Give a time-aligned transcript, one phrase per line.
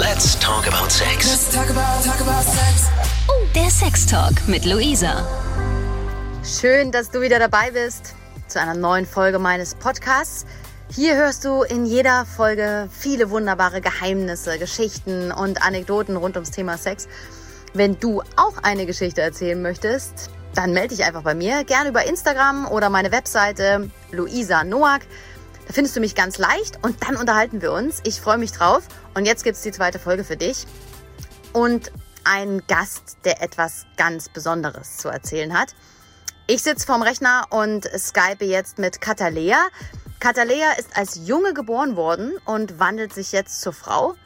[0.00, 1.28] Let's talk about sex.
[1.28, 2.88] Let's talk about, talk about sex.
[3.28, 5.26] Oh, der Sex Talk mit Luisa.
[6.42, 8.14] Schön, dass du wieder dabei bist
[8.48, 10.46] zu einer neuen Folge meines Podcasts.
[10.90, 16.78] Hier hörst du in jeder Folge viele wunderbare Geheimnisse, Geschichten und Anekdoten rund ums Thema
[16.78, 17.06] Sex.
[17.74, 22.06] Wenn du auch eine Geschichte erzählen möchtest, dann melde dich einfach bei mir, gerne über
[22.06, 25.02] Instagram oder meine Webseite Luisa Noack.
[25.70, 28.00] Da findest du mich ganz leicht und dann unterhalten wir uns.
[28.02, 28.88] Ich freue mich drauf.
[29.14, 30.66] Und jetzt gibt es die zweite Folge für dich.
[31.52, 31.92] Und
[32.24, 35.76] einen Gast, der etwas ganz Besonderes zu erzählen hat.
[36.48, 39.58] Ich sitze vorm Rechner und skype jetzt mit Katalea.
[40.18, 44.16] Katalea ist als Junge geboren worden und wandelt sich jetzt zur Frau.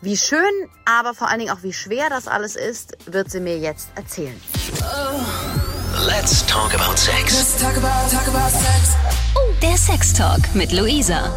[0.00, 3.58] Wie schön, aber vor allen Dingen auch wie schwer das alles ist, wird sie mir
[3.58, 4.40] jetzt erzählen.
[6.06, 7.32] Let's talk about sex.
[7.32, 8.94] Let's talk about, talk about sex.
[9.62, 11.32] Der Sex Talk mit Luisa.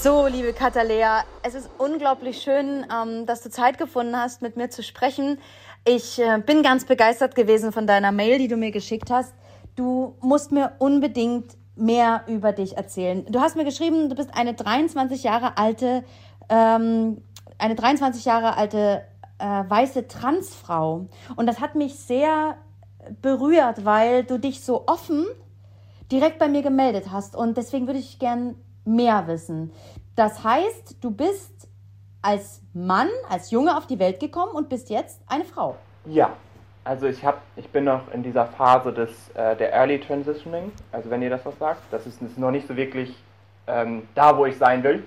[0.00, 4.70] So, liebe Katalea, es ist unglaublich schön, ähm, dass du Zeit gefunden hast, mit mir
[4.70, 5.38] zu sprechen.
[5.84, 9.34] Ich äh, bin ganz begeistert gewesen von deiner Mail, die du mir geschickt hast.
[9.76, 13.26] Du musst mir unbedingt mehr über dich erzählen.
[13.28, 16.04] Du hast mir geschrieben, du bist eine 23 Jahre alte,
[16.48, 17.20] ähm,
[17.58, 19.02] eine 23 Jahre alte
[19.38, 21.08] äh, weiße Transfrau.
[21.36, 22.56] Und das hat mich sehr
[23.20, 25.26] berührt, weil du dich so offen
[26.10, 27.36] direkt bei mir gemeldet hast.
[27.36, 29.72] Und deswegen würde ich gern mehr wissen.
[30.16, 31.68] Das heißt, du bist
[32.22, 35.76] als Mann, als Junge auf die Welt gekommen und bist jetzt eine Frau.
[36.06, 36.32] Ja,
[36.84, 41.10] also ich hab, ich bin noch in dieser Phase des äh, der Early Transitioning, also
[41.10, 43.14] wenn ihr das was sagt, das ist, ist noch nicht so wirklich
[43.66, 45.04] ähm, da, wo ich sein will,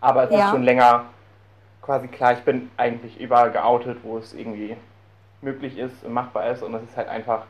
[0.00, 0.46] aber es Ja.
[0.46, 1.04] ist schon länger
[1.82, 4.76] quasi klar, ich bin eigentlich überall geoutet, wo es irgendwie
[5.40, 7.44] möglich ist und machbar ist und es ist halt einfach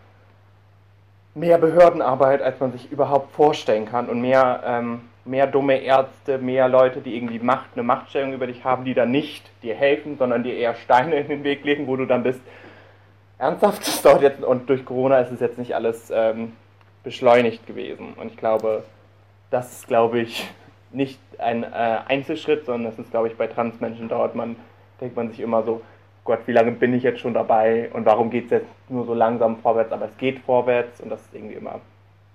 [1.35, 4.09] mehr Behördenarbeit, als man sich überhaupt vorstellen kann.
[4.09, 8.65] Und mehr, ähm, mehr dumme Ärzte, mehr Leute, die irgendwie Macht, eine Machtstellung über dich
[8.65, 11.97] haben, die dann nicht dir helfen, sondern dir eher Steine in den Weg legen, wo
[11.97, 12.41] du dann bist.
[13.39, 16.53] Ernsthaft, das dauert jetzt und durch Corona ist es jetzt nicht alles ähm,
[17.03, 18.15] beschleunigt gewesen.
[18.15, 18.85] Und ich glaube,
[19.51, 20.49] das ist, glaube ich,
[20.93, 24.57] nicht ein äh, Einzelschritt, sondern das ist, glaube ich, bei Transmenschen dauert man,
[25.01, 25.83] denkt man sich immer so,
[26.25, 29.13] Gott, wie lange bin ich jetzt schon dabei und warum geht es jetzt nur so
[29.13, 31.81] langsam vorwärts, aber es geht vorwärts und das ist irgendwie immer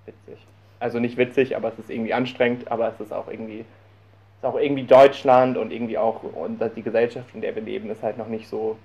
[0.05, 0.45] witzig.
[0.79, 4.57] Also nicht witzig, aber es ist irgendwie anstrengend, aber es ist auch irgendwie, ist auch
[4.57, 8.27] irgendwie Deutschland und irgendwie auch und die Gesellschaft, in der wir leben, ist halt noch
[8.27, 8.77] nicht so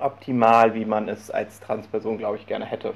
[0.00, 2.94] optimal, wie man es als Transperson, glaube ich, gerne hätte.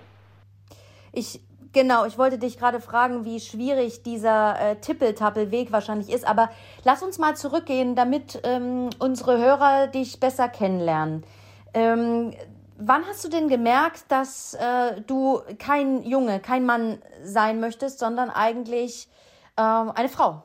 [1.13, 1.41] Ich,
[1.77, 6.49] genau, ich wollte dich gerade fragen, wie schwierig dieser äh, Tippeltappelweg wahrscheinlich ist, aber
[6.85, 11.23] lass uns mal zurückgehen, damit ähm, unsere Hörer dich besser kennenlernen.
[11.75, 12.33] Ähm,
[12.79, 18.31] wann hast du denn gemerkt, dass äh, du kein Junge, kein Mann sein möchtest, sondern
[18.31, 19.07] eigentlich
[19.59, 20.43] ähm, eine Frau?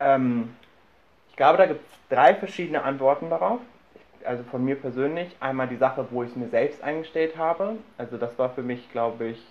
[0.00, 0.56] Ähm,
[1.28, 3.60] ich glaube, da gibt es drei verschiedene Antworten darauf.
[4.24, 5.36] Also von mir persönlich.
[5.40, 7.76] Einmal die Sache, wo ich es mir selbst eingestellt habe.
[7.98, 9.42] Also das war für mich, glaube ich,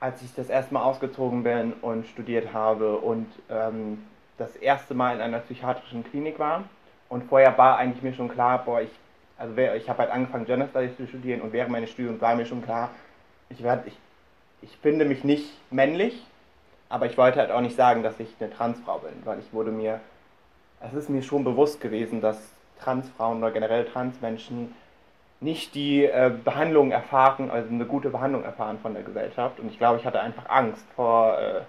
[0.00, 4.04] als ich das erste Mal ausgezogen bin und studiert habe und ähm,
[4.38, 6.64] das erste Mal in einer psychiatrischen Klinik war.
[7.08, 8.90] Und vorher war eigentlich mir schon klar, boah, ich,
[9.38, 12.46] also ich habe halt angefangen, Gender Studies zu studieren und während meines Studiums war mir
[12.46, 12.90] schon klar,
[13.48, 13.96] ich, werd, ich,
[14.62, 16.26] ich finde mich nicht männlich,
[16.88, 19.70] aber ich wollte halt auch nicht sagen, dass ich eine Transfrau bin, weil ich wurde
[19.70, 20.00] mir,
[20.80, 22.38] es ist mir schon bewusst gewesen, dass
[22.80, 24.74] Transfrauen oder generell Transmenschen
[25.44, 29.60] nicht die äh, Behandlung erfahren, also eine gute Behandlung erfahren von der Gesellschaft.
[29.60, 31.60] Und ich glaube, ich hatte einfach Angst vor äh,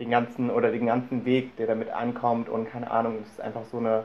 [0.00, 3.64] den ganzen oder den ganzen Weg, der damit ankommt und keine Ahnung, es ist einfach
[3.70, 4.04] so eine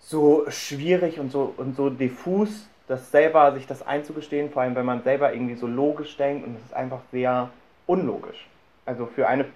[0.00, 4.84] so schwierig und so und so diffus, das selber sich das einzugestehen, vor allem wenn
[4.84, 7.50] man selber irgendwie so logisch denkt und es ist einfach sehr
[7.86, 8.46] unlogisch.
[8.86, 9.46] Also für eine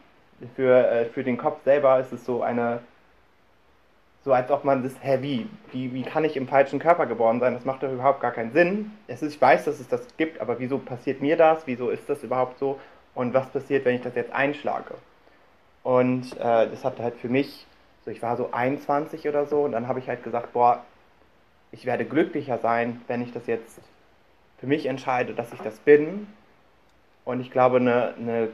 [0.54, 2.80] für, äh, für den Kopf selber ist es so eine
[4.24, 5.48] so als ob man das, hä, wie?
[5.72, 5.92] wie?
[5.94, 7.54] Wie kann ich im falschen Körper geboren sein?
[7.54, 8.92] Das macht doch überhaupt gar keinen Sinn.
[9.06, 11.66] Es ist, ich weiß, dass es das gibt, aber wieso passiert mir das?
[11.66, 12.78] Wieso ist das überhaupt so?
[13.14, 14.94] Und was passiert, wenn ich das jetzt einschlage?
[15.82, 17.66] Und äh, das hat halt für mich,
[18.04, 20.84] so ich war so 21 oder so, und dann habe ich halt gesagt, boah,
[21.72, 23.80] ich werde glücklicher sein, wenn ich das jetzt
[24.58, 26.26] für mich entscheide, dass ich das bin.
[27.24, 28.48] Und ich glaube, eine, eine,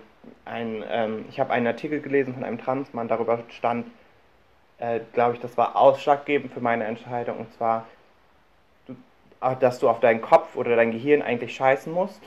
[0.44, 3.86] ein, ähm, ich habe einen Artikel gelesen von einem Transmann, darüber stand,
[4.84, 7.38] äh, glaube ich, das war ausschlaggebend für meine Entscheidung.
[7.38, 7.86] Und zwar,
[9.40, 12.20] äh, dass du auf deinen Kopf oder dein Gehirn eigentlich scheißen musst.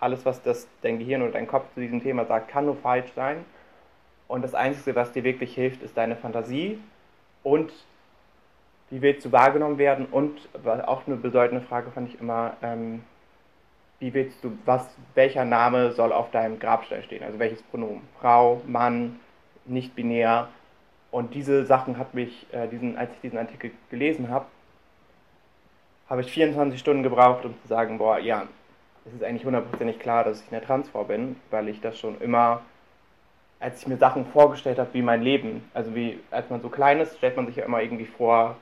[0.00, 3.12] Alles, was das, dein Gehirn oder dein Kopf zu diesem Thema sagt, kann nur falsch
[3.14, 3.44] sein.
[4.28, 6.78] Und das Einzige, was dir wirklich hilft, ist deine Fantasie
[7.42, 7.72] und
[8.90, 10.06] wie willst du wahrgenommen werden?
[10.06, 10.48] Und
[10.86, 13.02] auch eine bedeutende Frage fand ich immer, ähm,
[13.98, 17.22] wie willst du, was, welcher Name soll auf deinem Grabstein stehen?
[17.22, 18.02] Also welches Pronomen?
[18.20, 19.18] Frau, Mann,
[19.66, 20.48] nicht binär.
[21.10, 24.46] Und diese Sachen hat mich, äh, diesen, als ich diesen Artikel gelesen habe,
[26.08, 28.46] habe ich 24 Stunden gebraucht, um zu sagen, boah, ja,
[29.06, 32.62] es ist eigentlich hundertprozentig klar, dass ich eine Transfrau bin, weil ich das schon immer,
[33.60, 37.00] als ich mir Sachen vorgestellt habe, wie mein Leben, also wie, als man so klein
[37.00, 38.56] ist, stellt man sich ja immer irgendwie vor,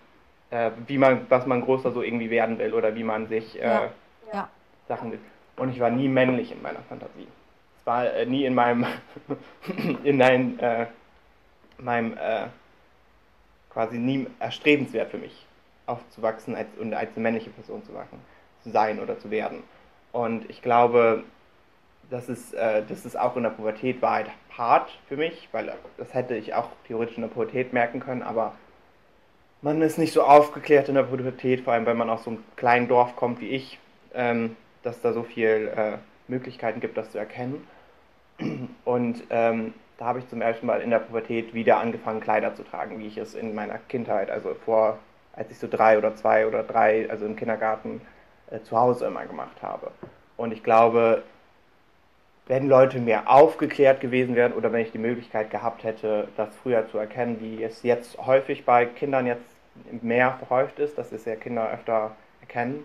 [0.50, 3.64] äh, wie man, was man größer so irgendwie werden will oder wie man sich äh,
[3.64, 3.90] Ja.
[4.32, 4.48] Ja.
[4.88, 5.20] Sachen will.
[5.56, 7.26] Und ich war nie männlich in meiner Fantasie.
[7.80, 8.86] Es war äh, nie in meinem,
[10.04, 10.86] in ein, äh,
[11.78, 12.46] meinem, äh,
[13.70, 15.46] quasi nie erstrebenswert für mich,
[15.86, 18.18] aufzuwachsen als, und als eine männliche Person zu wachsen,
[18.62, 19.62] zu sein oder zu werden.
[20.12, 21.24] Und ich glaube,
[22.10, 25.72] das ist, äh, das ist auch in der Pubertät war halt hart für mich, weil
[25.98, 28.54] das hätte ich auch theoretisch in der Pubertät merken können, aber
[29.62, 32.44] man ist nicht so aufgeklärt in der Pubertät, vor allem wenn man aus so einem
[32.56, 33.78] kleinen Dorf kommt wie ich,
[34.14, 37.66] ähm, dass da so viel äh, Möglichkeiten gibt, das zu erkennen.
[38.84, 42.62] Und ähm, da habe ich zum ersten Mal in der Pubertät wieder angefangen, Kleider zu
[42.62, 44.98] tragen, wie ich es in meiner Kindheit, also vor,
[45.32, 48.00] als ich so drei oder zwei oder drei, also im Kindergarten,
[48.50, 49.90] äh, zu Hause immer gemacht habe.
[50.36, 51.22] Und ich glaube,
[52.46, 56.86] wenn Leute mehr aufgeklärt gewesen wären oder wenn ich die Möglichkeit gehabt hätte, das früher
[56.88, 59.44] zu erkennen, wie es jetzt häufig bei Kindern jetzt
[60.02, 62.84] mehr verhäuft ist, dass es ja Kinder öfter erkennen.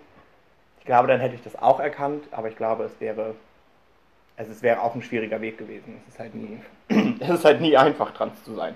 [0.80, 3.36] Ich glaube, dann hätte ich das auch erkannt, aber ich glaube, es wäre,
[4.36, 6.02] also es wäre auch ein schwieriger Weg gewesen.
[6.08, 6.60] Es ist halt nie,
[7.20, 8.76] es ist halt nie einfach, trans zu sein.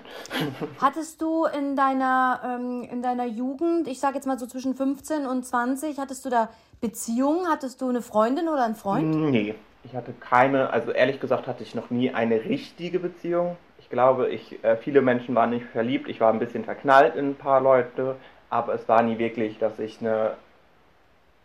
[0.80, 5.26] Hattest du in deiner, ähm, in deiner Jugend, ich sage jetzt mal so zwischen 15
[5.26, 6.48] und 20, hattest du da
[6.80, 7.46] Beziehungen?
[7.48, 9.14] Hattest du eine Freundin oder einen Freund?
[9.30, 9.54] Nee,
[9.84, 13.56] ich hatte keine, also ehrlich gesagt hatte ich noch nie eine richtige Beziehung.
[13.78, 17.30] Ich glaube, ich, äh, viele Menschen waren nicht verliebt, ich war ein bisschen verknallt in
[17.30, 18.16] ein paar Leute,
[18.50, 20.34] aber es war nie wirklich, dass ich eine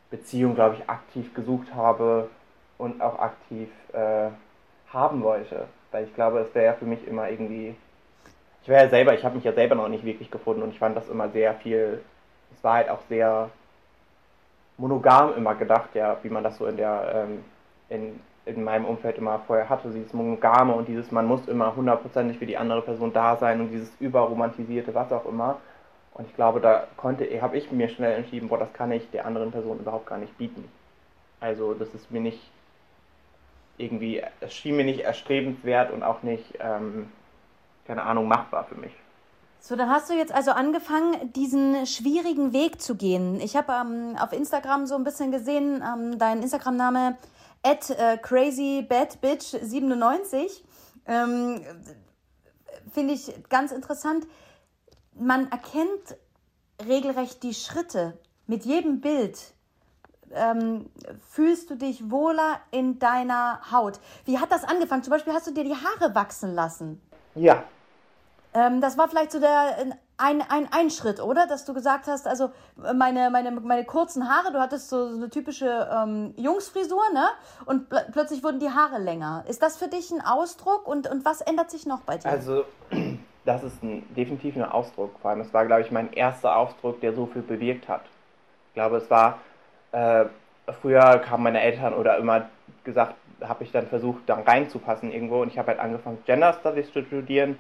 [0.10, 2.30] Beziehung, glaube ich, aktiv gesucht habe
[2.78, 4.30] und auch aktiv äh,
[4.92, 5.68] haben wollte.
[5.92, 7.76] Weil ich glaube, es wäre ja für mich immer irgendwie.
[8.64, 10.80] Ich wäre ja selber, ich habe mich ja selber noch nicht wirklich gefunden und ich
[10.80, 12.02] fand das immer sehr viel.
[12.54, 13.50] Es war halt auch sehr
[14.78, 17.44] monogam immer gedacht, ja, wie man das so in der ähm,
[17.90, 22.38] in, in meinem Umfeld immer vorher hatte, dieses monogame und dieses man muss immer hundertprozentig
[22.40, 25.58] für die andere Person da sein und dieses überromantisierte, was auch immer.
[26.14, 29.26] Und ich glaube, da konnte, habe ich mir schnell entschieden, boah, das kann ich der
[29.26, 30.70] anderen Person überhaupt gar nicht bieten.
[31.40, 32.52] Also das ist mir nicht
[33.82, 37.12] irgendwie, es schien mir nicht erstrebenswert und auch nicht, ähm,
[37.86, 38.92] keine Ahnung, machbar für mich.
[39.60, 43.40] So, dann hast du jetzt also angefangen, diesen schwierigen Weg zu gehen.
[43.42, 47.16] Ich habe ähm, auf Instagram so ein bisschen gesehen, ähm, dein Instagram-Name
[47.62, 50.64] at äh, crazybadbitch97.
[51.06, 51.62] Ähm,
[52.92, 54.26] Finde ich ganz interessant.
[55.14, 56.18] Man erkennt
[56.88, 58.18] regelrecht die Schritte.
[58.48, 59.38] Mit jedem Bild
[60.36, 60.90] ähm,
[61.30, 64.00] fühlst du dich wohler in deiner Haut.
[64.26, 65.04] Wie hat das angefangen?
[65.04, 67.02] Zum Beispiel hast du dir die Haare wachsen lassen.
[67.36, 67.64] Ja,
[68.54, 69.78] Ähm, das war vielleicht so der
[70.18, 71.48] ein, ein, ein Schritt, oder?
[71.48, 75.30] Dass du gesagt hast, also meine, meine, meine kurzen Haare, du hattest so, so eine
[75.30, 77.26] typische ähm, Jungsfrisur, ne?
[77.66, 79.44] Und pl plötzlich wurden die Haare länger.
[79.48, 82.30] Ist das für dich ein Ausdruck und, und was ändert sich noch bei dir?
[82.30, 82.66] Also,
[83.46, 85.18] das ist ein, definitiv ein Ausdruck.
[85.22, 88.04] Vor allem, es war, glaube ich, mein erster Ausdruck, der so viel bewirkt hat.
[88.70, 89.40] Ich glaube, es war,
[89.92, 90.26] äh,
[90.82, 92.48] früher kamen meine Eltern oder immer
[92.84, 96.92] gesagt, habe ich dann versucht, da reinzupassen irgendwo und ich habe halt angefangen, Gender Studies
[96.92, 97.58] zu studieren,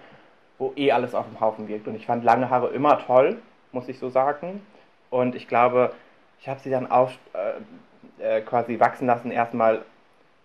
[0.57, 1.88] wo eh alles auf dem Haufen wirkt.
[1.88, 3.38] Und ich fand lange Haare immer toll,
[3.71, 4.61] muss ich so sagen.
[5.09, 5.94] Und ich glaube,
[6.40, 9.31] ich habe sie dann auf, äh, äh, quasi wachsen lassen.
[9.31, 9.81] Erstmal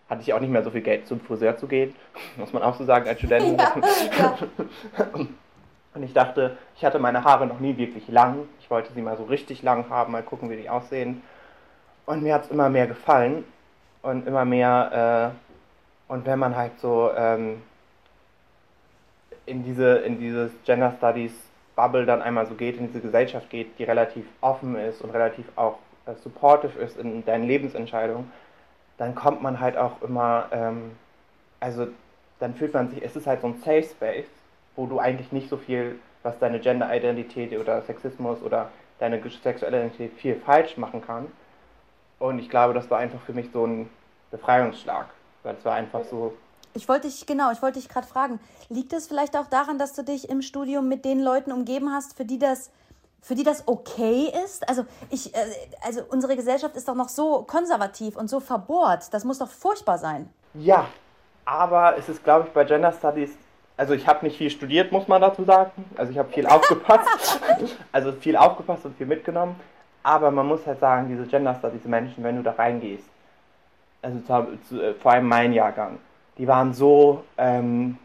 [0.08, 1.94] hatte ich auch nicht mehr so viel Geld, zum Friseur zu gehen,
[2.36, 3.60] muss man auch so sagen als Student.
[5.94, 8.40] Und ich dachte, ich hatte meine Haare noch nie wirklich lang.
[8.60, 11.22] Ich wollte sie mal so richtig lang haben, mal gucken, wie die aussehen.
[12.06, 13.44] Und mir hat es immer mehr gefallen
[14.02, 15.34] und immer mehr.
[16.08, 17.62] Äh, und wenn man halt so ähm,
[19.44, 21.32] in diese in dieses Gender Studies
[21.76, 25.46] Bubble dann einmal so geht, in diese Gesellschaft geht, die relativ offen ist und relativ
[25.56, 28.30] auch äh, supportive ist in deinen Lebensentscheidungen,
[28.98, 30.92] dann kommt man halt auch immer, ähm,
[31.60, 31.88] also
[32.40, 34.28] dann fühlt man sich, es ist halt so ein Safe Space,
[34.74, 40.12] wo du eigentlich nicht so viel, was deine Gender-Identität oder Sexismus oder deine sexuelle Identität
[40.14, 41.26] viel falsch machen kann.
[42.18, 43.88] Und ich glaube, das war einfach für mich so ein
[44.30, 45.06] Befreiungsschlag,
[45.42, 46.34] weil es war einfach so,
[46.74, 49.92] Ich wollte dich, genau, ich wollte dich gerade fragen, liegt es vielleicht auch daran, dass
[49.92, 52.70] du dich im Studium mit den Leuten umgeben hast, für die das,
[53.20, 54.68] für die das okay ist?
[54.68, 55.38] Also ich, äh,
[55.82, 59.12] also unsere Gesellschaft ist doch noch so konservativ und so verbohrt.
[59.12, 60.28] Das muss doch furchtbar sein.
[60.54, 60.86] Ja,
[61.44, 63.36] aber es ist, glaube ich, bei Gender Studies,
[63.76, 65.84] also ich habe nicht viel studiert, muss man dazu sagen.
[65.96, 67.40] Also ich habe viel aufgepasst,
[67.92, 69.56] also viel aufgepasst und viel mitgenommen.
[70.06, 73.08] Aber man muss halt sagen, diese Gender Studies Menschen, wenn du da reingehst,
[74.02, 75.98] also zu, zu, äh, vor allem mein Jahrgang,
[76.38, 77.98] die waren so, ähm,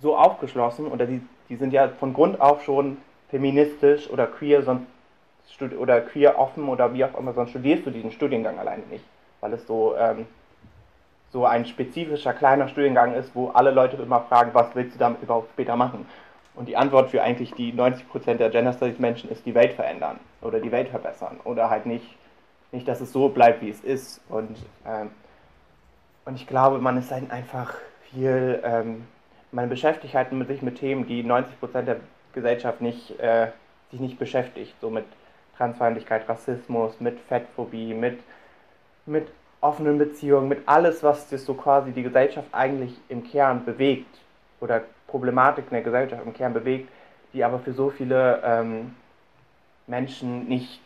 [0.00, 2.98] so aufgeschlossen oder die, die sind ja von Grund auf schon
[3.30, 4.84] feministisch oder queer, sonst
[5.78, 9.04] oder queer offen oder wie auch immer, sonst studierst du diesen Studiengang alleine nicht,
[9.40, 10.26] weil es so, ähm,
[11.30, 15.22] so ein spezifischer kleiner Studiengang ist, wo alle Leute immer fragen, was willst du damit
[15.22, 16.04] überhaupt später machen?
[16.54, 20.20] Und die Antwort für eigentlich die 90% der Gender Studies Menschen ist die Welt verändern
[20.44, 21.40] oder die Welt verbessern.
[21.44, 22.06] Oder halt nicht,
[22.72, 24.20] nicht dass es so bleibt, wie es ist.
[24.28, 25.10] Und, ähm,
[26.24, 27.74] und ich glaube, man ist halt einfach
[28.10, 29.06] viel, ähm,
[29.52, 31.96] man beschäftigt halt sich mit Themen, die 90% der
[32.32, 33.48] Gesellschaft nicht, äh,
[33.90, 35.04] sich nicht beschäftigt, so mit
[35.56, 38.18] Transfeindlichkeit, Rassismus, mit Fettphobie, mit,
[39.06, 39.28] mit
[39.60, 44.18] offenen Beziehungen, mit alles, was das so quasi die Gesellschaft eigentlich im Kern bewegt.
[44.60, 46.88] Oder Problematiken der Gesellschaft im Kern bewegt,
[47.32, 48.94] die aber für so viele ähm,
[49.86, 50.80] Menschen nicht,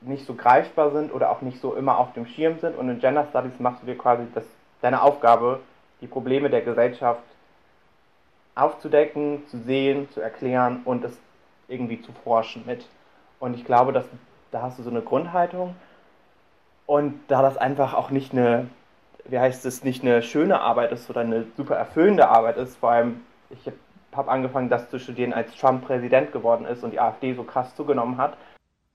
[0.00, 2.76] nicht so greifbar sind oder auch nicht so immer auf dem Schirm sind.
[2.76, 4.44] Und in Gender Studies machst du dir quasi das,
[4.80, 5.60] deine Aufgabe,
[6.00, 7.22] die Probleme der Gesellschaft
[8.54, 11.16] aufzudecken, zu sehen, zu erklären und es
[11.68, 12.86] irgendwie zu forschen mit.
[13.40, 14.04] Und ich glaube, dass
[14.54, 15.74] da hast du so eine Grundhaltung.
[16.86, 18.68] Und da das einfach auch nicht eine,
[19.24, 22.90] wie heißt es, nicht eine schöne Arbeit ist oder eine super erfüllende Arbeit ist, vor
[22.90, 23.76] allem, ich habe
[24.16, 28.18] angefangen, das zu studieren, als Trump Präsident geworden ist und die AfD so krass zugenommen
[28.18, 28.36] hat.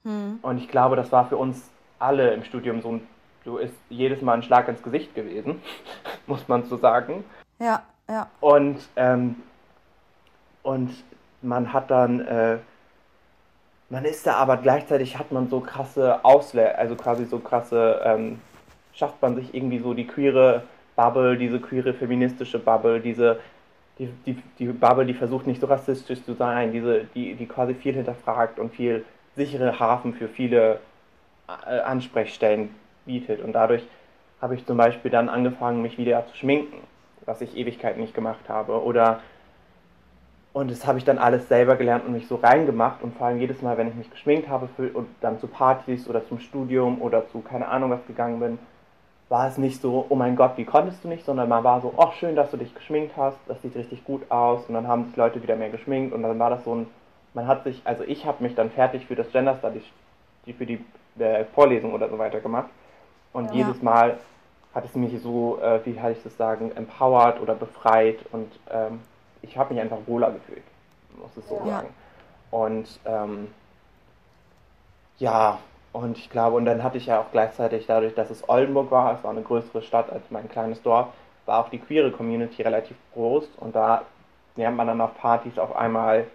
[0.03, 0.39] Hm.
[0.41, 3.07] Und ich glaube, das war für uns alle im Studium so ein,
[3.45, 5.61] so ist jedes Mal ein Schlag ins Gesicht gewesen,
[6.27, 7.23] muss man so sagen.
[7.59, 8.27] Ja, ja.
[8.39, 9.35] Und, ähm,
[10.63, 10.91] und
[11.41, 12.57] man hat dann äh,
[13.89, 18.39] man ist da aber gleichzeitig hat man so krasse Ausle also quasi so krasse, ähm,
[18.93, 20.63] schafft man sich irgendwie so die queere
[20.95, 23.39] Bubble, diese queere feministische Bubble, diese,
[23.99, 27.75] die, die, die Bubble, die versucht nicht so rassistisch zu sein, diese, die, die quasi
[27.75, 30.79] viel hinterfragt und viel sichere Hafen für viele
[31.47, 32.73] äh, Ansprechstellen
[33.05, 33.41] bietet.
[33.43, 33.83] Und dadurch
[34.41, 36.77] habe ich zum Beispiel dann angefangen, mich wieder zu schminken,
[37.25, 38.81] was ich Ewigkeiten nicht gemacht habe.
[38.81, 39.19] Oder
[40.51, 43.03] und das habe ich dann alles selber gelernt und mich so reingemacht.
[43.03, 46.07] Und vor allem jedes Mal, wenn ich mich geschminkt habe für, und dann zu Partys
[46.07, 48.59] oder zum Studium oder zu keine Ahnung was gegangen bin,
[49.29, 51.93] war es nicht so, oh mein Gott, wie konntest du nicht, sondern man war so,
[51.95, 54.65] oh schön, dass du dich geschminkt hast, das sieht richtig gut aus.
[54.67, 56.87] Und dann haben sich Leute wieder mehr geschminkt und dann war das so ein,
[57.35, 59.83] man hat sich, also ich habe mich dann fertig für das Gender Studies,
[60.57, 60.83] für die
[61.19, 62.69] äh, Vorlesung oder so weiter gemacht.
[63.31, 63.57] Und ja.
[63.57, 64.17] jedes Mal
[64.73, 68.99] hat es mich so, äh, wie kann ich das sagen, empowered oder befreit und ähm,
[69.41, 70.63] ich habe mich einfach wohler gefühlt,
[71.19, 71.71] muss es so ja.
[71.71, 71.89] sagen.
[72.51, 73.47] Und ähm,
[75.19, 75.59] ja,
[75.91, 79.13] und ich glaube, und dann hatte ich ja auch gleichzeitig dadurch, dass es Oldenburg war,
[79.13, 81.07] es war eine größere Stadt als mein kleines Dorf,
[81.45, 84.03] war auch die queere Community relativ groß und da
[84.55, 86.27] lernt man dann auf Partys auf einmal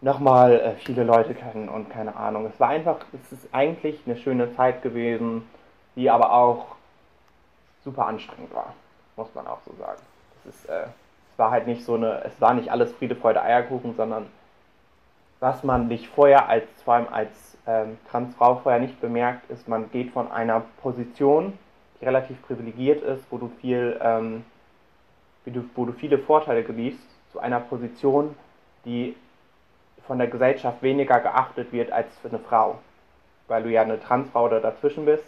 [0.00, 2.46] nochmal äh, viele Leute kennen und keine Ahnung.
[2.46, 5.48] Es war einfach, es ist eigentlich eine schöne Zeit gewesen,
[5.96, 6.76] die aber auch
[7.84, 8.74] super anstrengend war,
[9.16, 10.00] muss man auch so sagen.
[10.44, 10.86] Es ist äh,
[11.38, 14.26] war halt nicht so eine, es war nicht alles Friede, Freude, Eierkuchen, sondern
[15.40, 19.90] was man nicht vorher als, vor allem als ähm, Transfrau vorher nicht bemerkt, ist, man
[19.90, 21.52] geht von einer Position,
[22.00, 24.44] die relativ privilegiert ist, wo du viel, ähm,
[25.44, 26.98] du, wo du viele Vorteile genießt,
[27.30, 28.34] zu einer Position,
[28.86, 29.14] die
[30.06, 32.78] von der Gesellschaft weniger geachtet wird als für eine Frau,
[33.48, 35.24] weil du ja eine Transfrau oder dazwischen bist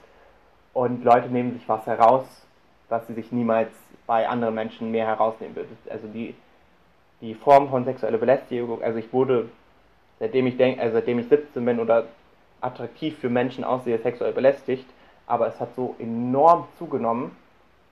[0.72, 2.24] und Leute nehmen sich was heraus,
[2.88, 3.70] was sie sich niemals
[4.06, 5.68] bei anderen Menschen mehr herausnehmen würde.
[5.90, 6.34] Also die,
[7.20, 9.50] die Form von sexueller Belästigung, also ich wurde,
[10.18, 12.06] seitdem ich denke, also seitdem ich 17 bin oder
[12.60, 14.86] attraktiv für Menschen aussehe, sexuell belästigt,
[15.26, 17.36] aber es hat so enorm zugenommen,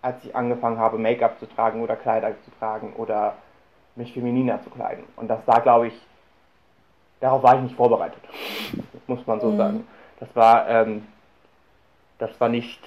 [0.03, 3.35] als ich angefangen habe, Make-up zu tragen oder Kleider zu tragen oder
[3.97, 5.05] mich femininer zu kleiden.
[5.17, 5.95] Und das war, glaube ich,
[7.21, 8.23] darauf war ich nicht vorbereitet,
[9.07, 9.57] muss man so mhm.
[9.57, 9.89] sagen.
[10.21, 11.07] Das war, ähm,
[12.19, 12.81] das war nicht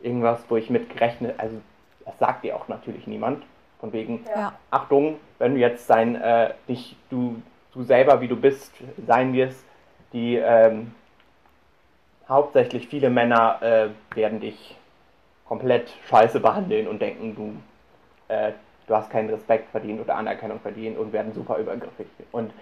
[0.00, 1.56] irgendwas, wo ich mit gerechnet, also
[2.04, 3.44] das sagt dir auch natürlich niemand.
[3.80, 4.54] Von wegen, ja.
[4.72, 7.40] Achtung, wenn du jetzt sein, äh, dich, du,
[7.72, 8.72] du selber, wie du bist,
[9.06, 9.64] sein wirst,
[10.12, 10.92] die ähm,
[12.28, 14.76] hauptsächlich viele Männer äh, werden dich
[15.46, 18.52] komplett scheiße behandeln und denken, du, äh,
[18.86, 22.06] du hast keinen Respekt verdient oder Anerkennung verdient und werden super übergriffig.
[22.32, 22.52] Und,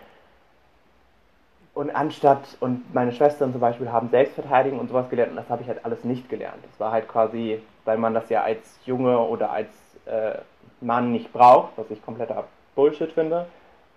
[1.75, 5.63] und anstatt, und meine Schwestern zum Beispiel haben Selbstverteidigung und sowas gelernt und das habe
[5.63, 6.65] ich halt alles nicht gelernt.
[6.71, 9.71] Das war halt quasi weil man das ja als Junge oder als
[10.05, 10.39] äh,
[10.83, 12.45] Mann nicht braucht, was ich kompletter
[12.75, 13.47] Bullshit finde,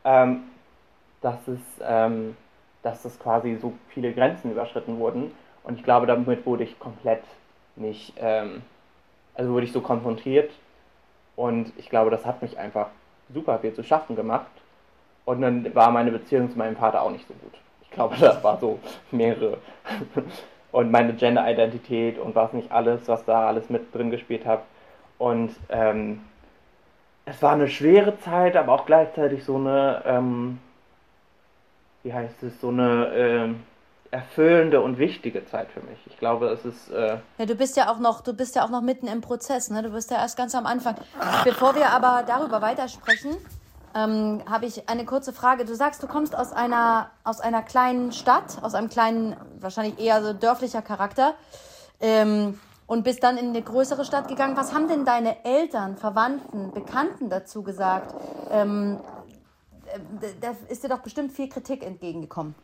[0.06, 0.44] ähm,
[1.22, 2.38] dass, es, ähm,
[2.84, 5.32] dass es quasi so viele Grenzen überschritten wurden.
[5.64, 7.24] Und ich glaube, damit wurde ich komplett
[7.76, 8.62] nicht, ähm,
[9.36, 10.52] also wurde ich so konfrontiert.
[11.36, 12.88] Und ich glaube, das hat mich einfach
[13.34, 14.48] super viel zu schaffen gemacht.
[15.26, 17.54] Und dann war meine Beziehung zu meinem Vater auch nicht so gut.
[17.84, 18.80] Ich glaube, das war so
[19.12, 19.58] mehrere
[20.72, 24.64] und meine Gender-Identität und was nicht alles, was da alles mit drin gespielt hat.
[25.18, 26.22] Und ähm,
[27.26, 30.60] es war eine schwere Zeit, aber auch gleichzeitig so eine, ähm,
[32.04, 33.64] wie heißt es, so eine ähm,
[34.12, 36.00] erfüllende und wichtige Zeit für mich.
[36.06, 36.90] Ich glaube, es ist.
[36.90, 39.70] Äh ja, du bist ja auch noch, du bist ja auch noch mitten im Prozess,
[39.70, 39.84] ne?
[39.84, 40.96] Du bist ja erst ganz am Anfang.
[41.44, 43.38] Bevor wir aber darüber weitersprechen,
[43.96, 45.66] ähm, habe ich eine kurze Frage.
[45.66, 50.24] Du sagst, du kommst aus einer, aus einer kleinen Stadt, aus einem kleinen, wahrscheinlich eher
[50.24, 51.36] so dörflicher Charakter.
[52.02, 54.58] Ähm, und bist dann in eine größere Stadt gegangen.
[54.58, 58.16] Was haben denn deine Eltern, Verwandten, Bekannten dazu gesagt?
[58.50, 59.00] Ähm,
[60.42, 62.56] da ist dir doch bestimmt viel Kritik entgegengekommen.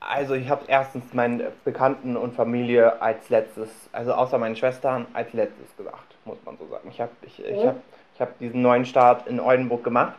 [0.00, 5.32] Also ich habe erstens meinen Bekannten und Familie als letztes, also außer meinen Schwestern, als
[5.32, 6.88] letztes gesagt, muss man so sagen.
[6.90, 7.76] Ich habe ich, ich hab,
[8.14, 10.14] ich hab diesen neuen Start in Oldenburg gemacht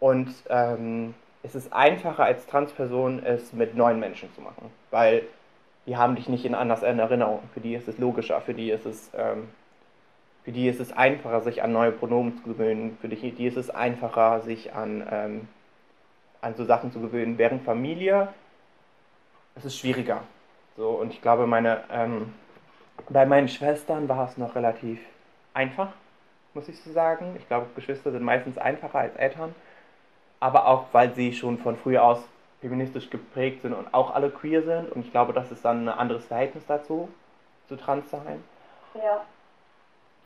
[0.00, 5.22] und ähm, es ist einfacher als Transperson, es mit neuen Menschen zu machen, weil
[5.86, 7.40] die haben dich nicht in anders in Erinnerung.
[7.54, 9.48] Für die ist es logischer, für die ist es, ähm,
[10.44, 13.56] für die ist es einfacher, sich an neue Pronomen zu gewöhnen, für die, die ist
[13.56, 15.48] es einfacher, sich an, ähm,
[16.40, 17.38] an so Sachen zu gewöhnen.
[17.38, 18.28] Während Familie,
[19.58, 20.22] es ist schwieriger.
[20.76, 22.32] So, und ich glaube, meine, ähm,
[23.08, 25.00] bei meinen Schwestern war es noch relativ
[25.54, 25.88] einfach,
[26.54, 27.34] muss ich so sagen.
[27.38, 29.54] Ich glaube, Geschwister sind meistens einfacher als Eltern,
[30.40, 32.20] aber auch, weil sie schon von früh aus
[32.60, 34.92] feministisch geprägt sind und auch alle queer sind.
[34.92, 37.08] Und ich glaube, das ist dann ein anderes Verhältnis dazu,
[37.68, 38.42] zu trans sein.
[38.94, 39.22] Ja.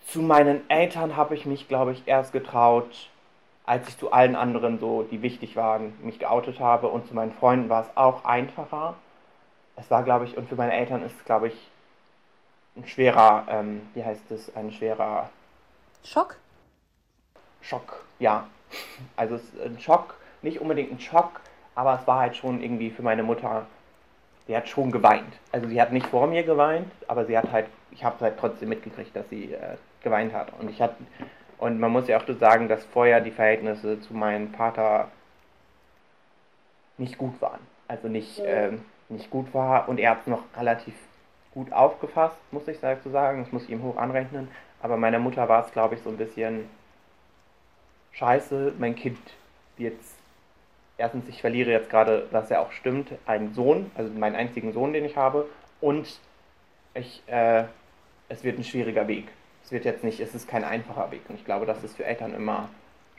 [0.06, 3.08] Zu meinen Eltern habe ich mich, glaube ich, erst getraut,
[3.64, 6.88] als ich zu allen anderen so, die wichtig waren, mich geoutet habe.
[6.88, 8.96] Und zu meinen Freunden war es auch einfacher.
[9.82, 11.70] Es war, glaube ich, und für meine Eltern ist es, glaube ich,
[12.76, 15.28] ein schwerer, ähm, wie heißt es, ein schwerer
[16.04, 16.36] Schock?
[17.60, 18.46] Schock, ja.
[19.16, 21.40] Also es ist ein Schock, nicht unbedingt ein Schock,
[21.74, 23.66] aber es war halt schon irgendwie für meine Mutter,
[24.46, 25.34] sie hat schon geweint.
[25.50, 28.68] Also sie hat nicht vor mir geweint, aber sie hat halt, ich habe halt trotzdem
[28.68, 30.52] mitgekriegt, dass sie äh, geweint hat.
[30.60, 30.94] Und ich hatte,
[31.58, 35.08] und man muss ja auch sagen, dass vorher die Verhältnisse zu meinem Vater
[36.98, 37.60] nicht gut waren.
[37.88, 40.94] Also nicht, ähm, nicht gut war und er hat es noch relativ
[41.52, 43.42] gut aufgefasst, muss ich dazu sagen.
[43.42, 44.48] Das muss ich ihm hoch anrechnen.
[44.80, 46.68] Aber meiner Mutter war es, glaube ich, so ein bisschen
[48.12, 49.18] scheiße, mein Kind
[49.76, 49.98] wird
[50.98, 54.92] erstens, ich verliere jetzt gerade, was ja auch stimmt, einen Sohn, also meinen einzigen Sohn,
[54.92, 55.48] den ich habe,
[55.80, 56.20] und
[56.94, 57.64] ich, äh,
[58.28, 59.28] es wird ein schwieriger Weg.
[59.64, 61.22] Es wird jetzt nicht, es ist kein einfacher Weg.
[61.28, 62.68] Und ich glaube, das ist für Eltern immer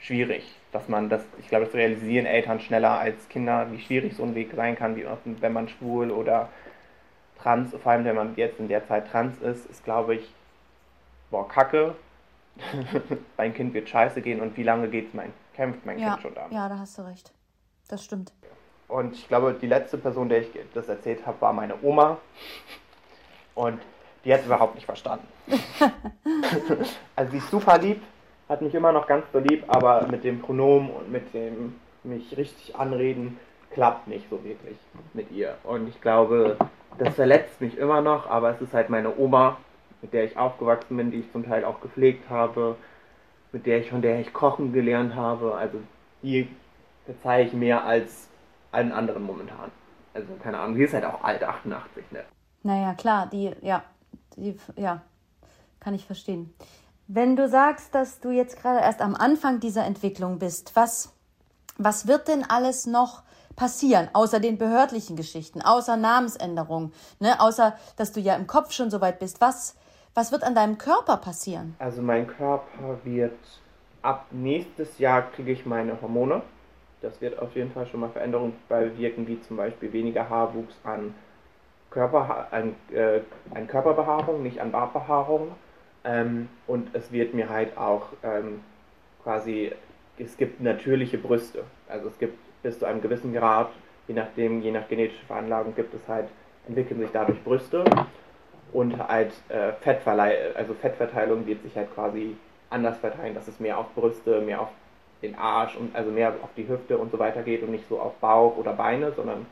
[0.04, 4.22] schwierig, dass man das, ich glaube, das realisieren Eltern schneller als Kinder, wie schwierig so
[4.22, 6.50] ein Weg sein kann, wie wenn man schwul oder
[7.40, 10.34] trans, vor allem wenn man jetzt in der Zeit trans ist, ist, glaube ich,
[11.30, 11.94] boah, kacke,
[13.36, 16.34] mein Kind wird scheiße gehen und wie lange geht's mein, kämpft mein ja, Kind schon
[16.34, 16.48] da?
[16.50, 17.32] Ja, da hast du recht.
[17.88, 18.32] Das stimmt.
[18.88, 22.18] Und ich glaube, die letzte Person, der ich das erzählt habe, war meine Oma.
[23.54, 23.80] Und
[24.24, 25.26] die hat es überhaupt nicht verstanden.
[27.16, 28.02] also sie ist super lieb,
[28.48, 32.36] hat mich immer noch ganz so lieb, aber mit dem Pronomen und mit dem mich
[32.36, 33.38] richtig anreden
[33.70, 34.76] klappt nicht so wirklich
[35.14, 35.56] mit ihr.
[35.64, 36.56] Und ich glaube,
[36.98, 39.56] das verletzt mich immer noch, aber es ist halt meine Oma,
[40.02, 42.76] mit der ich aufgewachsen bin, die ich zum Teil auch gepflegt habe,
[43.52, 45.54] mit der ich von der ich kochen gelernt habe.
[45.54, 45.80] Also
[46.22, 46.48] die
[47.04, 48.28] verzeihe ich mehr als
[48.70, 49.70] allen anderen momentan.
[50.12, 52.24] Also keine Ahnung, die ist halt auch alt, 88, ne?
[52.62, 53.82] Naja, klar, die, ja,
[54.36, 55.02] die, ja,
[55.80, 56.54] kann ich verstehen.
[57.06, 61.12] Wenn du sagst, dass du jetzt gerade erst am Anfang dieser Entwicklung bist, was,
[61.76, 63.22] was wird denn alles noch
[63.56, 68.90] passieren, außer den behördlichen Geschichten, außer Namensänderungen, ne, außer dass du ja im Kopf schon
[68.90, 69.42] so weit bist?
[69.42, 69.76] Was,
[70.14, 71.76] was wird an deinem Körper passieren?
[71.78, 73.38] Also mein Körper wird
[74.00, 76.40] ab nächstes Jahr kriege ich meine Hormone.
[77.02, 81.14] Das wird auf jeden Fall schon mal Veränderungen bewirken, wie zum Beispiel weniger Haarwuchs an,
[81.90, 83.20] Körper, an, äh,
[83.54, 85.52] an Körperbehaarung, nicht an Bartbehaarung.
[86.04, 88.60] Ähm, und es wird mir halt auch ähm,
[89.22, 89.72] quasi,
[90.18, 91.64] es gibt natürliche Brüste.
[91.88, 93.70] Also es gibt bis zu einem gewissen Grad,
[94.06, 96.28] je nachdem, je nach genetischer Veranlagung gibt es halt,
[96.66, 97.84] entwickeln sich dadurch Brüste
[98.72, 102.36] und halt äh, Fettverleih, also Fettverteilung wird sich halt quasi
[102.70, 104.70] anders verteilen, dass es mehr auf Brüste, mehr auf
[105.22, 107.98] den Arsch und also mehr auf die Hüfte und so weiter geht und nicht so
[108.00, 109.46] auf Bauch oder Beine, sondern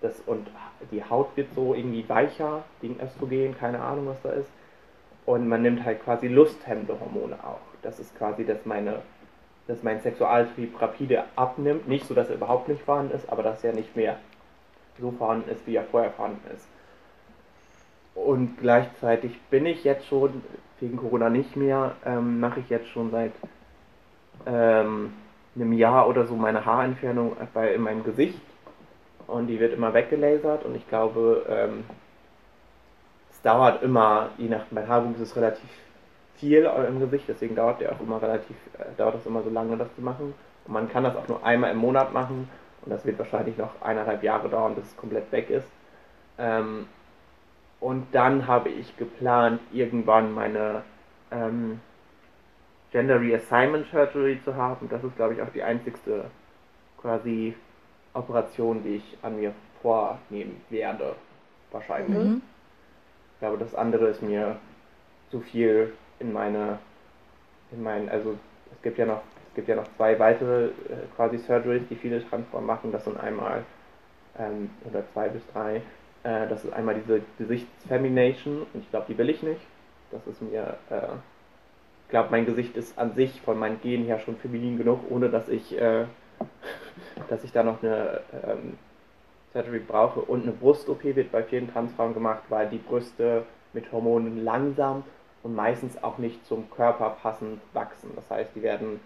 [0.00, 0.46] das und
[0.90, 4.48] die Haut wird so irgendwie weicher gegen Östrogen, keine Ahnung was da ist.
[5.26, 7.60] Und man nimmt halt quasi lusthemmende Hormone auch.
[7.82, 9.02] Das ist quasi, dass meine
[9.66, 11.88] dass mein Sexualtrieb rapide abnimmt.
[11.88, 14.16] Nicht so, dass er überhaupt nicht vorhanden ist, aber dass er nicht mehr
[14.98, 16.66] so vorhanden ist, wie er vorher vorhanden ist.
[18.14, 20.42] Und gleichzeitig bin ich jetzt schon,
[20.80, 23.32] wegen Corona nicht mehr, ähm, mache ich jetzt schon seit
[24.46, 25.12] ähm,
[25.54, 27.36] einem Jahr oder so meine Haarentfernung
[27.74, 28.40] in meinem Gesicht
[29.26, 31.84] und die wird immer weggelasert und ich glaube, ähm,
[33.36, 35.68] es dauert immer, je nach, mein Haarwuchs ist relativ
[36.36, 39.76] viel im Gesicht, deswegen dauert der auch immer relativ, äh, dauert das immer so lange,
[39.76, 40.34] das zu machen.
[40.66, 42.48] Und man kann das auch nur einmal im Monat machen
[42.82, 45.68] und das wird wahrscheinlich noch eineinhalb Jahre dauern, bis es komplett weg ist.
[46.38, 46.86] Ähm,
[47.80, 50.82] und dann habe ich geplant, irgendwann meine
[51.30, 51.80] ähm,
[52.90, 54.88] Gender Reassignment Surgery zu haben.
[54.88, 56.24] Das ist, glaube ich, auch die einzigste
[57.00, 57.54] quasi
[58.14, 61.14] Operation, die ich an mir vornehmen werde.
[61.70, 62.16] Wahrscheinlich.
[62.16, 62.42] Mhm.
[63.36, 64.56] Ich glaube, das andere ist mir
[65.30, 66.78] zu viel in meine,
[67.70, 68.38] in mein, also
[68.72, 69.20] es gibt ja noch,
[69.50, 70.70] es gibt ja noch zwei weitere äh,
[71.16, 72.92] quasi Surgeries, die viele Transform machen.
[72.92, 73.62] Das sind einmal
[74.38, 75.82] ähm, oder zwei bis drei.
[76.22, 79.60] Äh, das ist einmal diese Gesichtsfemination und ich glaube, die will ich nicht.
[80.12, 81.16] Das ist mir, äh,
[82.04, 85.28] ich glaube, mein Gesicht ist an sich von meinen Genen her schon feminin genug, ohne
[85.28, 86.06] dass ich, äh,
[87.28, 88.78] dass ich da noch eine ähm,
[89.56, 90.20] Surgery brauche.
[90.20, 95.04] Und eine Brust-OP wird bei vielen Transfrauen gemacht, weil die Brüste mit Hormonen langsam
[95.42, 98.10] und meistens auch nicht zum Körper passend wachsen.
[98.14, 99.00] Das heißt, die werden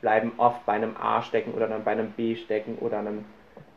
[0.00, 3.24] bleiben oft bei einem A stecken oder dann bei einem B stecken oder einem,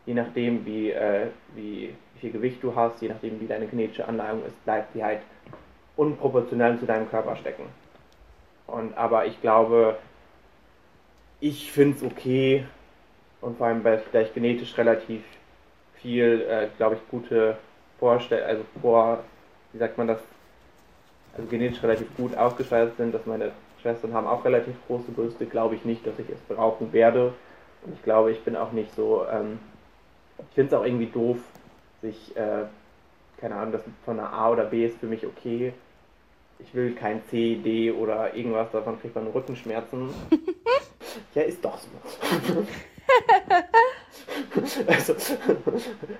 [0.05, 4.07] je nachdem wie, äh, wie, wie viel Gewicht du hast, je nachdem wie deine genetische
[4.07, 5.21] Anleitung ist, bleibt die halt
[5.95, 7.63] unproportional zu deinem Körper stecken.
[8.67, 9.97] Und aber ich glaube,
[11.39, 12.65] ich finde es okay
[13.41, 15.23] und vor allem, weil ich vielleicht genetisch relativ
[16.01, 17.57] viel, äh, glaube ich, gute
[17.99, 19.23] Vorstell also vor,
[19.73, 20.19] wie sagt man das,
[21.35, 25.75] also genetisch relativ gut ausgestaltet sind, dass meine Schwestern haben auch relativ große Brüste, glaube
[25.75, 27.33] ich nicht, dass ich es brauchen werde.
[27.83, 29.59] Und ich glaube, ich bin auch nicht so, ähm,
[30.37, 31.37] ich finde es auch irgendwie doof,
[32.01, 32.65] sich, äh,
[33.39, 35.73] keine Ahnung, das von einer A oder B ist für mich okay.
[36.59, 40.09] Ich will kein C, D oder irgendwas, davon kriegt man Rückenschmerzen.
[41.35, 41.87] ja, ist doch so.
[44.87, 45.15] also,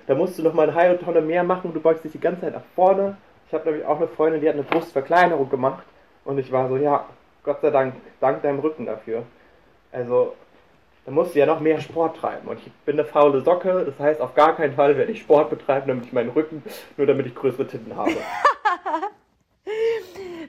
[0.08, 2.41] da musst du noch mal eine halbe Tonne mehr machen, du beugst dich die ganze
[2.41, 3.17] Zeit nach vorne.
[3.47, 5.84] Ich habe nämlich auch eine Freundin, die hat eine Brustverkleinerung gemacht
[6.23, 7.06] und ich war so, ja,
[7.43, 9.23] Gott sei Dank, dank deinem Rücken dafür.
[9.91, 10.36] Also,
[11.06, 13.99] da musst du ja noch mehr Sport treiben und ich bin eine faule Socke, das
[13.99, 16.63] heißt, auf gar keinen Fall werde ich Sport betreiben, damit ich meinen Rücken,
[16.95, 18.12] nur damit ich größere Titten habe.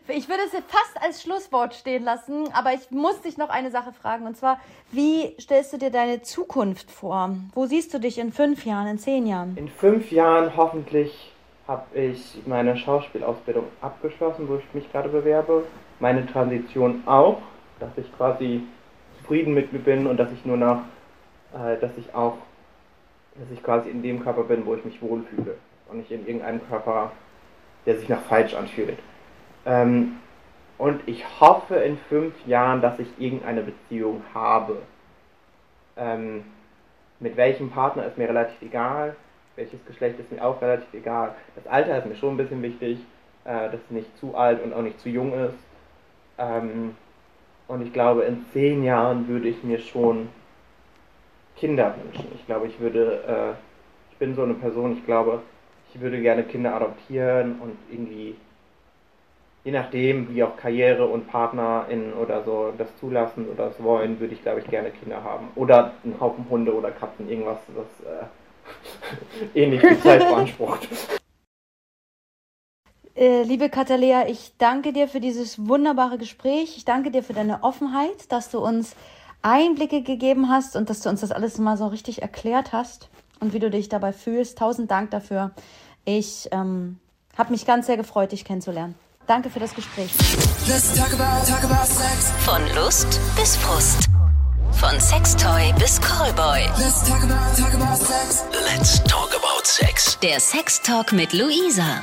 [0.09, 3.93] Ich würde es fast als Schlusswort stehen lassen, aber ich muss dich noch eine Sache
[3.93, 4.27] fragen.
[4.27, 4.59] Und zwar,
[4.91, 7.37] wie stellst du dir deine Zukunft vor?
[7.55, 9.57] Wo siehst du dich in fünf Jahren, in zehn Jahren?
[9.57, 11.33] In fünf Jahren hoffentlich
[11.69, 15.65] habe ich meine Schauspielausbildung abgeschlossen, wo ich mich gerade bewerbe.
[16.01, 17.39] Meine Transition auch,
[17.79, 18.65] dass ich quasi
[19.19, 20.81] zufrieden mit mir bin und dass ich nur noch,
[21.55, 22.39] äh, dass ich auch,
[23.37, 25.57] dass ich quasi in dem Körper bin, wo ich mich wohlfühle
[25.89, 27.13] und nicht in irgendeinem Körper,
[27.87, 28.99] der sich nach falsch anfühlt.
[29.65, 30.19] Ähm,
[30.79, 34.83] und ich hoffe in fünf Jahren, dass ich irgendeine Beziehung habe.
[35.97, 36.45] Ähm,
[37.21, 39.15] mit welchem Partner ist mir relativ egal.
[39.55, 41.35] Welches Geschlecht ist mir auch relativ egal.
[41.55, 42.99] Das Alter ist mir schon ein bisschen wichtig,
[43.45, 45.59] äh, dass es nicht zu alt und auch nicht zu jung ist.
[46.39, 46.97] Ähm,
[47.69, 50.29] und ich glaube, in zehn Jahren würde ich mir schon
[51.57, 52.33] Kinder wünschen.
[52.35, 55.43] Ich glaube, ich würde, äh, ich bin so eine Person, ich glaube,
[55.93, 58.37] ich würde gerne Kinder adoptieren und irgendwie
[59.65, 64.35] je nachdem, wie auch Karriere und PartnerInnen oder so das zulassen oder das wollen, würde
[64.35, 65.49] ich, glaube ich, gerne Kinder haben.
[65.55, 70.89] Oder einen Haufen Hunde oder Katzen, irgendwas, das äh, ähnlich viel Zeit beansprucht.
[73.15, 76.77] Äh, liebe Katalea, ich danke dir für dieses wunderbare Gespräch.
[76.77, 78.97] Ich danke dir für deine Offenheit, dass du uns
[79.43, 83.53] Einblicke gegeben hast und dass du uns das alles mal so richtig erklärt hast und
[83.53, 84.57] wie du dich dabei fühlst.
[84.59, 85.51] Tausend Dank dafür.
[86.05, 86.99] Ich ähm,
[87.37, 88.95] habe mich ganz sehr gefreut, dich kennenzulernen.
[89.27, 90.11] Danke für das Gespräch.
[90.67, 92.33] Let's talk about, talk about sex.
[92.45, 94.09] Von Lust bis Frust.
[94.73, 96.63] Von Sextoy bis Callboy.
[96.79, 98.45] Let's talk about, talk about sex.
[98.67, 100.19] Let's talk about sex.
[100.21, 102.01] Der Sextalk mit Luisa.